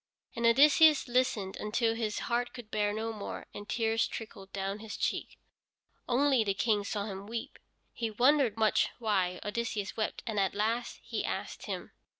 And 0.35 0.47
Odysseus 0.47 1.07
listened 1.07 1.57
until 1.57 1.93
his 1.93 2.21
heart 2.21 2.53
could 2.55 2.71
bear 2.71 2.91
no 2.91 3.13
more, 3.13 3.45
and 3.53 3.69
tears 3.69 4.07
trickled 4.07 4.51
down 4.51 4.79
his 4.79 4.97
cheeks. 4.97 5.35
Only 6.09 6.43
the 6.43 6.55
King 6.55 6.83
saw 6.83 7.05
him 7.05 7.27
weep. 7.27 7.59
He 7.93 8.09
wondered 8.09 8.57
much 8.57 8.89
why 8.97 9.39
Odysseus 9.45 9.95
wept, 9.95 10.23
and 10.25 10.39
at 10.39 10.55
last 10.55 11.01
he 11.03 11.23
asked 11.23 11.67
him. 11.67 11.91